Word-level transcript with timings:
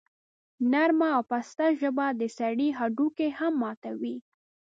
نرمه 0.71 1.07
او 1.15 1.23
پسته 1.31 1.65
ژبه 1.79 2.07
د 2.19 2.21
سړي 2.37 2.69
هډوکي 2.79 3.29
هم 3.39 3.53
ماتوي. 3.61 4.15